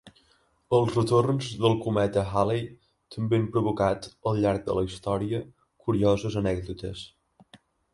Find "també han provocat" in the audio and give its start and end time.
3.17-4.11